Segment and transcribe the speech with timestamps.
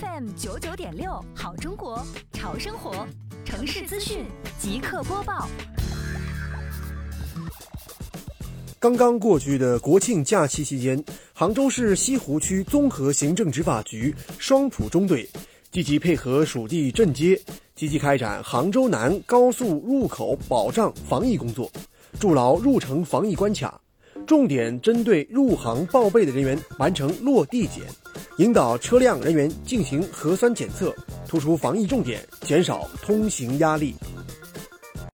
[0.00, 3.06] FM 九九点六，好中国，潮生活，
[3.46, 4.26] 城市资讯
[4.58, 5.48] 即刻播报。
[8.78, 15.26] 刚刚过去的国庆假期期间，杭州市西湖区综合行政执法局双浦中队
[15.70, 17.40] 积极配合属地镇街，
[17.74, 21.70] 积极开展杭州南高速入口保障防疫工作，
[22.20, 23.80] 筑牢入城防疫关卡。
[24.26, 27.84] 重点针对入杭报备的人员完成落地检，
[28.38, 30.94] 引导车辆人员进行核酸检测，
[31.26, 33.94] 突出防疫重点，减少通行压力。